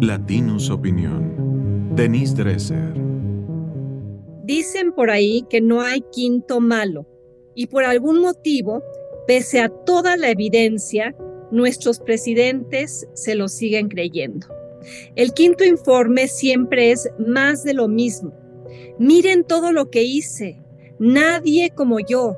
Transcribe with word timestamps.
Latinus 0.00 0.68
Opinión. 0.68 1.94
Denise 1.96 2.34
Dresser. 2.34 2.92
Dicen 4.44 4.92
por 4.92 5.10
ahí 5.10 5.44
que 5.48 5.62
no 5.62 5.80
hay 5.80 6.02
quinto 6.12 6.60
malo 6.60 7.06
y 7.54 7.68
por 7.68 7.84
algún 7.84 8.20
motivo, 8.20 8.82
pese 9.26 9.60
a 9.60 9.70
toda 9.70 10.18
la 10.18 10.30
evidencia, 10.30 11.16
nuestros 11.50 11.98
presidentes 11.98 13.08
se 13.14 13.34
lo 13.34 13.48
siguen 13.48 13.88
creyendo. 13.88 14.46
El 15.14 15.32
quinto 15.32 15.64
informe 15.64 16.28
siempre 16.28 16.92
es 16.92 17.08
más 17.18 17.64
de 17.64 17.72
lo 17.72 17.88
mismo. 17.88 18.34
Miren 18.98 19.44
todo 19.44 19.72
lo 19.72 19.90
que 19.90 20.02
hice. 20.02 20.62
Nadie 20.98 21.70
como 21.70 22.00
yo. 22.00 22.36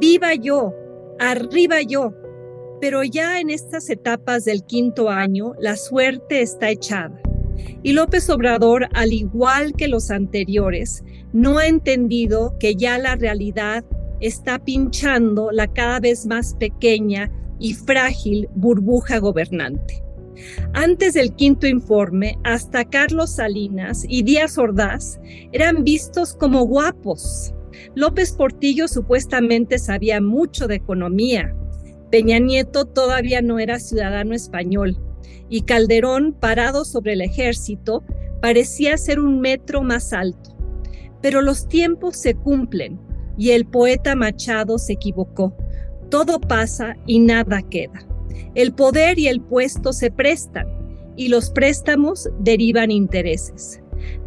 Viva 0.00 0.34
yo. 0.34 0.72
Arriba 1.18 1.82
yo. 1.82 2.14
Pero 2.80 3.02
ya 3.02 3.40
en 3.40 3.50
estas 3.50 3.90
etapas 3.90 4.44
del 4.44 4.64
quinto 4.64 5.10
año, 5.10 5.54
la 5.58 5.76
suerte 5.76 6.42
está 6.42 6.70
echada. 6.70 7.20
Y 7.82 7.92
López 7.92 8.28
Obrador, 8.30 8.88
al 8.94 9.12
igual 9.12 9.72
que 9.74 9.88
los 9.88 10.10
anteriores, 10.10 11.02
no 11.32 11.58
ha 11.58 11.66
entendido 11.66 12.56
que 12.58 12.76
ya 12.76 12.98
la 12.98 13.16
realidad 13.16 13.84
está 14.20 14.58
pinchando 14.58 15.50
la 15.52 15.66
cada 15.68 16.00
vez 16.00 16.26
más 16.26 16.54
pequeña 16.54 17.30
y 17.58 17.74
frágil 17.74 18.48
burbuja 18.54 19.18
gobernante. 19.18 20.02
Antes 20.72 21.14
del 21.14 21.34
quinto 21.34 21.66
informe, 21.66 22.38
hasta 22.44 22.84
Carlos 22.84 23.36
Salinas 23.36 24.04
y 24.08 24.22
Díaz 24.22 24.56
Ordaz 24.56 25.18
eran 25.52 25.82
vistos 25.82 26.34
como 26.34 26.64
guapos. 26.64 27.52
López 27.94 28.32
Portillo 28.32 28.86
supuestamente 28.86 29.78
sabía 29.78 30.20
mucho 30.20 30.68
de 30.68 30.76
economía, 30.76 31.54
Peña 32.10 32.38
Nieto 32.38 32.86
todavía 32.86 33.42
no 33.42 33.58
era 33.58 33.78
ciudadano 33.78 34.34
español 34.34 34.98
y 35.48 35.62
Calderón, 35.62 36.34
parado 36.38 36.84
sobre 36.84 37.14
el 37.14 37.20
ejército, 37.20 38.04
parecía 38.40 38.96
ser 38.96 39.18
un 39.18 39.40
metro 39.40 39.82
más 39.82 40.12
alto. 40.12 40.56
Pero 41.20 41.40
los 41.42 41.68
tiempos 41.68 42.16
se 42.16 42.34
cumplen 42.34 43.00
y 43.36 43.50
el 43.50 43.66
poeta 43.66 44.14
Machado 44.14 44.78
se 44.78 44.94
equivocó. 44.94 45.56
Todo 46.10 46.40
pasa 46.40 46.96
y 47.06 47.20
nada 47.20 47.62
queda. 47.62 48.06
El 48.54 48.72
poder 48.72 49.18
y 49.18 49.28
el 49.28 49.40
puesto 49.40 49.92
se 49.92 50.10
prestan 50.10 50.66
y 51.16 51.28
los 51.28 51.50
préstamos 51.50 52.28
derivan 52.40 52.90
intereses. 52.90 53.80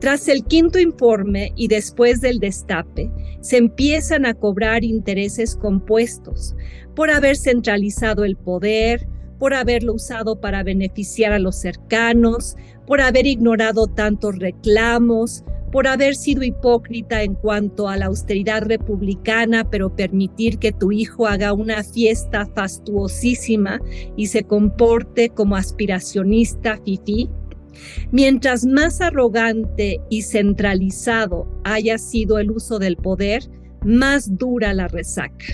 Tras 0.00 0.28
el 0.28 0.44
quinto 0.44 0.78
informe 0.78 1.52
y 1.56 1.68
después 1.68 2.20
del 2.20 2.38
destape, 2.38 3.10
se 3.40 3.56
empiezan 3.56 4.26
a 4.26 4.34
cobrar 4.34 4.84
intereses 4.84 5.56
compuestos 5.56 6.54
por 6.94 7.10
haber 7.10 7.36
centralizado 7.36 8.24
el 8.24 8.36
poder, 8.36 9.06
por 9.38 9.54
haberlo 9.54 9.94
usado 9.94 10.40
para 10.40 10.62
beneficiar 10.62 11.32
a 11.32 11.38
los 11.38 11.56
cercanos, 11.56 12.56
por 12.86 13.00
haber 13.00 13.26
ignorado 13.26 13.86
tantos 13.86 14.38
reclamos, 14.38 15.44
por 15.70 15.86
haber 15.86 16.14
sido 16.16 16.42
hipócrita 16.42 17.22
en 17.22 17.34
cuanto 17.34 17.88
a 17.88 17.96
la 17.96 18.06
austeridad 18.06 18.62
republicana, 18.62 19.68
pero 19.68 19.94
permitir 19.94 20.58
que 20.58 20.72
tu 20.72 20.92
hijo 20.92 21.26
haga 21.26 21.52
una 21.52 21.84
fiesta 21.84 22.46
fastuosísima 22.54 23.80
y 24.16 24.26
se 24.26 24.44
comporte 24.44 25.28
como 25.28 25.56
aspiracionista 25.56 26.80
fifí. 26.84 27.28
Mientras 28.10 28.64
más 28.64 29.00
arrogante 29.00 30.00
y 30.10 30.22
centralizado 30.22 31.48
haya 31.64 31.98
sido 31.98 32.38
el 32.38 32.50
uso 32.50 32.78
del 32.78 32.96
poder, 32.96 33.42
más 33.84 34.36
dura 34.38 34.74
la 34.74 34.88
resaca. 34.88 35.46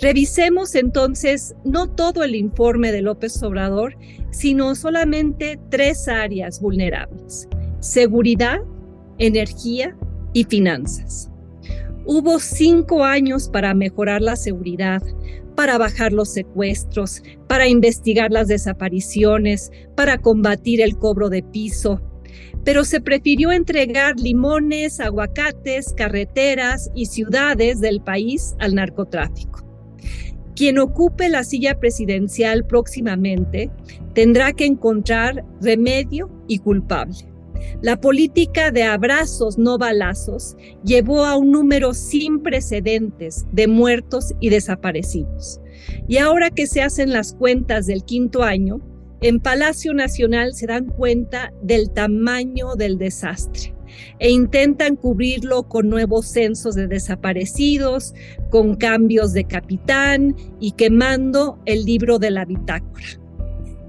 Revisemos 0.00 0.74
entonces 0.74 1.54
no 1.64 1.88
todo 1.90 2.22
el 2.22 2.34
informe 2.34 2.92
de 2.92 3.02
López 3.02 3.42
Obrador, 3.42 3.96
sino 4.30 4.74
solamente 4.74 5.58
tres 5.70 6.08
áreas 6.08 6.60
vulnerables, 6.60 7.48
seguridad, 7.80 8.60
energía 9.18 9.96
y 10.32 10.44
finanzas. 10.44 11.30
Hubo 12.10 12.38
cinco 12.38 13.04
años 13.04 13.50
para 13.50 13.74
mejorar 13.74 14.22
la 14.22 14.34
seguridad, 14.34 15.02
para 15.54 15.76
bajar 15.76 16.14
los 16.14 16.32
secuestros, 16.32 17.22
para 17.46 17.68
investigar 17.68 18.30
las 18.30 18.48
desapariciones, 18.48 19.70
para 19.94 20.16
combatir 20.16 20.80
el 20.80 20.96
cobro 20.96 21.28
de 21.28 21.42
piso. 21.42 22.00
Pero 22.64 22.86
se 22.86 23.02
prefirió 23.02 23.52
entregar 23.52 24.18
limones, 24.18 25.00
aguacates, 25.00 25.92
carreteras 25.92 26.90
y 26.94 27.04
ciudades 27.04 27.80
del 27.80 28.00
país 28.00 28.56
al 28.58 28.76
narcotráfico. 28.76 29.62
Quien 30.56 30.78
ocupe 30.78 31.28
la 31.28 31.44
silla 31.44 31.78
presidencial 31.78 32.66
próximamente 32.66 33.70
tendrá 34.14 34.54
que 34.54 34.64
encontrar 34.64 35.44
remedio 35.60 36.30
y 36.48 36.60
culpable. 36.60 37.18
La 37.82 38.00
política 38.00 38.70
de 38.70 38.84
abrazos, 38.84 39.58
no 39.58 39.78
balazos, 39.78 40.56
llevó 40.84 41.24
a 41.24 41.36
un 41.36 41.52
número 41.52 41.94
sin 41.94 42.40
precedentes 42.40 43.46
de 43.52 43.66
muertos 43.66 44.34
y 44.40 44.50
desaparecidos. 44.50 45.60
Y 46.08 46.18
ahora 46.18 46.50
que 46.50 46.66
se 46.66 46.82
hacen 46.82 47.12
las 47.12 47.34
cuentas 47.34 47.86
del 47.86 48.04
quinto 48.04 48.42
año, 48.42 48.80
en 49.20 49.40
Palacio 49.40 49.94
Nacional 49.94 50.54
se 50.54 50.66
dan 50.66 50.86
cuenta 50.86 51.52
del 51.62 51.90
tamaño 51.90 52.76
del 52.76 52.98
desastre 52.98 53.74
e 54.18 54.30
intentan 54.30 54.96
cubrirlo 54.96 55.64
con 55.64 55.88
nuevos 55.88 56.26
censos 56.26 56.74
de 56.74 56.86
desaparecidos, 56.86 58.14
con 58.50 58.76
cambios 58.76 59.32
de 59.32 59.44
capitán 59.44 60.36
y 60.60 60.72
quemando 60.72 61.58
el 61.64 61.84
libro 61.84 62.18
de 62.18 62.30
la 62.30 62.44
bitácora 62.44 63.27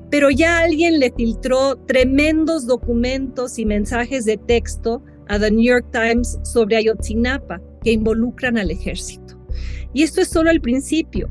pero 0.10 0.30
ya 0.30 0.60
alguien 0.60 1.00
le 1.00 1.12
filtró 1.12 1.76
tremendos 1.86 2.66
documentos 2.66 3.60
y 3.60 3.66
mensajes 3.66 4.26
de 4.26 4.38
texto 4.38 5.04
a 5.28 5.40
The 5.40 5.52
New 5.52 5.64
York 5.64 5.88
Times 5.92 6.40
sobre 6.44 6.78
Ayotzinapa 6.78 7.62
que 7.84 7.92
involucran 7.92 8.58
al 8.58 8.72
ejército. 8.72 9.38
Y 9.94 10.04
esto 10.04 10.22
es 10.22 10.30
solo 10.30 10.50
el 10.52 10.62
principio. 10.62 11.30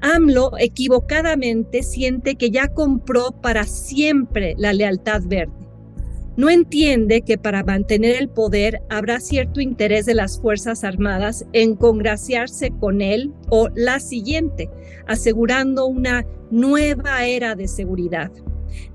AMLO 0.00 0.52
equivocadamente 0.58 1.82
siente 1.82 2.34
que 2.36 2.50
ya 2.50 2.68
compró 2.68 3.32
para 3.40 3.64
siempre 3.64 4.54
la 4.58 4.72
lealtad 4.72 5.22
verde 5.24 5.63
no 6.36 6.50
entiende 6.50 7.22
que 7.22 7.38
para 7.38 7.62
mantener 7.62 8.16
el 8.16 8.28
poder 8.28 8.82
habrá 8.88 9.20
cierto 9.20 9.60
interés 9.60 10.04
de 10.04 10.14
las 10.14 10.40
Fuerzas 10.40 10.82
Armadas 10.82 11.46
en 11.52 11.76
congraciarse 11.76 12.72
con 12.80 13.00
él 13.00 13.32
o 13.50 13.68
la 13.74 14.00
siguiente, 14.00 14.68
asegurando 15.06 15.86
una 15.86 16.26
nueva 16.50 17.24
era 17.24 17.54
de 17.54 17.68
seguridad. 17.68 18.32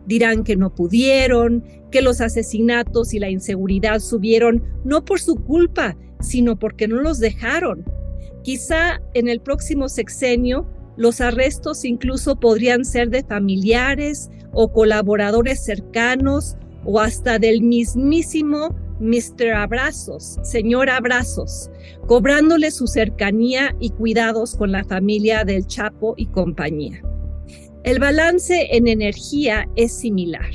Dirán 0.05 0.43
que 0.43 0.57
no 0.57 0.75
pudieron, 0.75 1.63
que 1.91 2.01
los 2.01 2.19
asesinatos 2.19 3.13
y 3.13 3.19
la 3.19 3.29
inseguridad 3.29 3.99
subieron 3.99 4.63
no 4.83 5.05
por 5.05 5.21
su 5.21 5.35
culpa, 5.35 5.95
sino 6.19 6.59
porque 6.59 6.87
no 6.87 6.97
los 6.97 7.19
dejaron. 7.19 7.85
Quizá 8.43 9.01
en 9.13 9.29
el 9.29 9.39
próximo 9.39 9.87
sexenio 9.87 10.67
los 10.97 11.21
arrestos 11.21 11.85
incluso 11.85 12.37
podrían 12.39 12.83
ser 12.83 13.09
de 13.09 13.23
familiares 13.23 14.29
o 14.51 14.73
colaboradores 14.73 15.63
cercanos 15.63 16.57
o 16.85 16.99
hasta 16.99 17.39
del 17.39 17.61
mismísimo 17.61 18.75
Mr. 18.99 19.53
Abrazos, 19.53 20.37
señor 20.43 20.89
Abrazos, 20.89 21.69
cobrándole 22.05 22.71
su 22.71 22.87
cercanía 22.87 23.75
y 23.79 23.91
cuidados 23.91 24.55
con 24.55 24.71
la 24.71 24.83
familia 24.83 25.45
del 25.45 25.65
Chapo 25.67 26.15
y 26.17 26.27
compañía. 26.27 27.01
El 27.83 27.99
balance 27.99 28.75
en 28.75 28.87
energía 28.87 29.69
es 29.75 29.93
similar. 29.93 30.51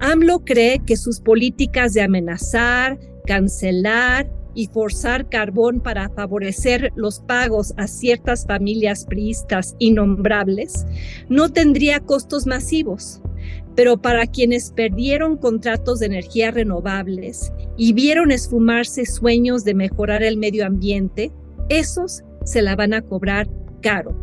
AMLO 0.00 0.44
cree 0.44 0.80
que 0.84 0.96
sus 0.96 1.20
políticas 1.20 1.92
de 1.92 2.02
amenazar, 2.02 2.98
cancelar 3.26 4.30
y 4.54 4.66
forzar 4.68 5.28
carbón 5.28 5.80
para 5.80 6.08
favorecer 6.08 6.92
los 6.96 7.20
pagos 7.20 7.74
a 7.76 7.86
ciertas 7.86 8.46
familias 8.46 9.04
priistas 9.04 9.76
innombrables 9.78 10.86
no 11.28 11.50
tendría 11.50 12.00
costos 12.00 12.46
masivos 12.46 13.20
pero 13.74 14.00
para 14.00 14.26
quienes 14.26 14.72
perdieron 14.72 15.36
contratos 15.36 16.00
de 16.00 16.06
energía 16.06 16.50
renovables 16.50 17.52
y 17.76 17.92
vieron 17.92 18.30
esfumarse 18.30 19.06
sueños 19.06 19.64
de 19.64 19.74
mejorar 19.74 20.22
el 20.22 20.36
medio 20.36 20.66
ambiente, 20.66 21.30
esos 21.68 22.24
se 22.44 22.62
la 22.62 22.74
van 22.74 22.94
a 22.94 23.02
cobrar 23.02 23.48
caro. 23.82 24.16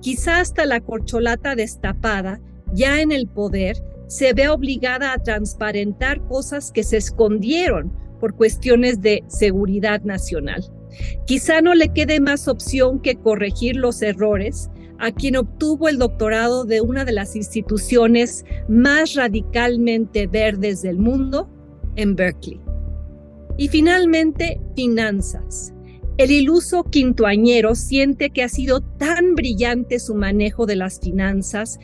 Quizá 0.00 0.40
hasta 0.40 0.66
la 0.66 0.80
corcholata 0.80 1.54
destapada, 1.54 2.40
ya 2.74 3.00
en 3.00 3.12
el 3.12 3.26
poder, 3.28 3.76
se 4.06 4.34
ve 4.34 4.48
obligada 4.48 5.12
a 5.12 5.18
transparentar 5.18 6.20
cosas 6.28 6.70
que 6.70 6.82
se 6.82 6.98
escondieron 6.98 7.92
por 8.20 8.36
cuestiones 8.36 9.00
de 9.00 9.24
seguridad 9.26 10.02
nacional. 10.02 10.62
Quizá 11.26 11.60
no 11.60 11.74
le 11.74 11.88
quede 11.88 12.20
más 12.20 12.46
opción 12.46 13.00
que 13.00 13.16
corregir 13.16 13.76
los 13.76 14.02
errores 14.02 14.70
a 15.02 15.10
quien 15.10 15.36
obtuvo 15.36 15.88
el 15.88 15.98
doctorado 15.98 16.64
de 16.64 16.80
una 16.80 17.04
de 17.04 17.10
las 17.10 17.34
instituciones 17.34 18.44
más 18.68 19.14
radicalmente 19.14 20.28
verdes 20.28 20.80
del 20.80 20.96
mundo 20.96 21.50
en 21.96 22.14
Berkeley. 22.14 22.60
Y 23.58 23.66
finalmente, 23.66 24.60
finanzas. 24.76 25.74
El 26.18 26.30
iluso 26.30 26.84
quintoañero 26.84 27.74
siente 27.74 28.30
que 28.30 28.44
ha 28.44 28.48
sido 28.48 28.80
tan 28.80 29.34
brillante 29.34 29.98
su 29.98 30.14
manejo 30.14 30.66
de 30.66 30.76
las 30.76 31.00
finanzas, 31.00 31.80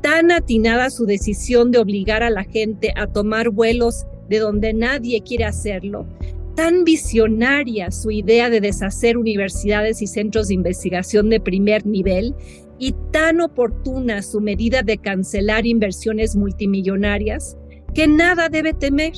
tan 0.00 0.30
atinada 0.30 0.90
su 0.90 1.06
decisión 1.06 1.72
de 1.72 1.78
obligar 1.78 2.22
a 2.22 2.30
la 2.30 2.44
gente 2.44 2.92
a 2.94 3.08
tomar 3.08 3.50
vuelos 3.50 4.06
de 4.28 4.38
donde 4.38 4.74
nadie 4.74 5.22
quiere 5.22 5.44
hacerlo, 5.44 6.06
tan 6.54 6.84
visionaria 6.84 7.90
su 7.90 8.10
idea 8.10 8.50
de 8.50 8.60
deshacer 8.60 9.16
universidades 9.16 10.02
y 10.02 10.06
centros 10.06 10.48
de 10.48 10.54
investigación 10.54 11.30
de 11.30 11.40
primer 11.40 11.86
nivel 11.86 12.34
y 12.78 12.94
tan 13.12 13.40
oportuna 13.40 14.22
su 14.22 14.40
medida 14.40 14.82
de 14.82 14.98
cancelar 14.98 15.66
inversiones 15.66 16.36
multimillonarias 16.36 17.56
que 17.94 18.06
nada 18.06 18.48
debe 18.48 18.72
temer 18.72 19.12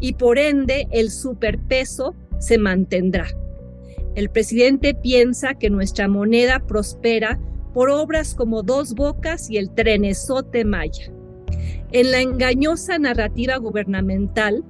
y 0.00 0.14
por 0.14 0.38
ende 0.38 0.88
el 0.90 1.10
superpeso 1.10 2.14
se 2.38 2.58
mantendrá. 2.58 3.26
El 4.14 4.30
presidente 4.30 4.94
piensa 4.94 5.54
que 5.54 5.70
nuestra 5.70 6.08
moneda 6.08 6.60
prospera 6.66 7.38
por 7.74 7.90
obras 7.90 8.34
como 8.34 8.62
Dos 8.62 8.94
Bocas 8.94 9.50
y 9.50 9.58
el 9.58 9.70
Trenesote 9.70 10.64
Maya. 10.64 11.12
En 11.92 12.10
la 12.10 12.20
engañosa 12.20 12.98
narrativa 12.98 13.58
gubernamental, 13.58 14.64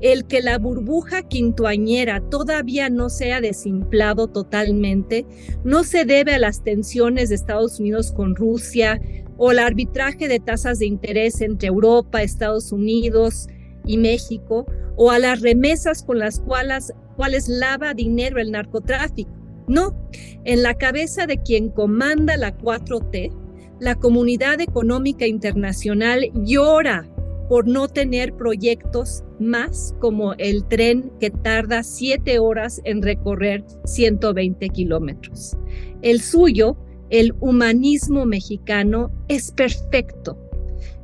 el 0.00 0.26
que 0.26 0.40
la 0.40 0.58
burbuja 0.58 1.22
quintoañera 1.22 2.20
todavía 2.30 2.88
no 2.88 3.10
sea 3.10 3.40
desinflado 3.40 4.28
totalmente 4.28 5.26
no 5.64 5.84
se 5.84 6.04
debe 6.04 6.34
a 6.34 6.38
las 6.38 6.64
tensiones 6.64 7.28
de 7.28 7.34
Estados 7.34 7.78
Unidos 7.80 8.12
con 8.12 8.34
Rusia 8.34 9.00
o 9.36 9.52
el 9.52 9.58
arbitraje 9.58 10.28
de 10.28 10.40
tasas 10.40 10.78
de 10.78 10.86
interés 10.86 11.40
entre 11.40 11.68
Europa, 11.68 12.22
Estados 12.22 12.72
Unidos 12.72 13.48
y 13.84 13.98
México 13.98 14.66
o 14.96 15.10
a 15.10 15.18
las 15.18 15.40
remesas 15.40 16.02
con 16.02 16.18
las 16.18 16.40
cuales, 16.40 16.92
cuales 17.16 17.48
lava 17.48 17.94
dinero 17.94 18.38
el 18.38 18.50
narcotráfico. 18.50 19.30
No, 19.66 19.96
en 20.44 20.62
la 20.62 20.74
cabeza 20.74 21.26
de 21.26 21.38
quien 21.38 21.70
comanda 21.70 22.36
la 22.36 22.56
4T, 22.58 23.32
la 23.78 23.94
comunidad 23.94 24.60
económica 24.60 25.26
internacional 25.26 26.30
llora 26.34 27.08
por 27.50 27.66
no 27.66 27.88
tener 27.88 28.34
proyectos 28.34 29.24
más 29.40 29.92
como 29.98 30.34
el 30.34 30.64
tren 30.68 31.10
que 31.18 31.30
tarda 31.30 31.82
siete 31.82 32.38
horas 32.38 32.80
en 32.84 33.02
recorrer 33.02 33.64
120 33.86 34.68
kilómetros. 34.68 35.56
El 36.00 36.20
suyo, 36.20 36.76
el 37.10 37.34
humanismo 37.40 38.24
mexicano, 38.24 39.10
es 39.26 39.50
perfecto. 39.50 40.38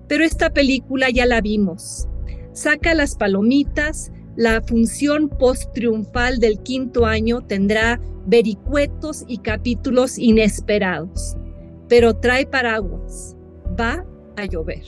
Pero 0.06 0.22
esta 0.22 0.50
película 0.50 1.10
ya 1.10 1.26
la 1.26 1.40
vimos. 1.40 2.06
Saca 2.52 2.94
las 2.94 3.16
palomitas, 3.16 4.12
la 4.36 4.62
función 4.62 5.28
post-triunfal 5.28 6.38
del 6.38 6.60
quinto 6.60 7.06
año 7.06 7.40
tendrá 7.40 8.00
vericuetos 8.24 9.24
y 9.26 9.38
capítulos 9.38 10.16
inesperados, 10.16 11.36
pero 11.88 12.14
trae 12.14 12.46
paraguas. 12.46 13.36
Va 13.76 14.06
a 14.36 14.44
llover. 14.44 14.84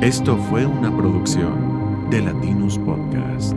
Esto 0.00 0.38
fue 0.48 0.64
una 0.64 0.90
producción 0.96 2.08
de 2.08 2.22
Latinus 2.22 2.78
Podcast. 2.78 3.54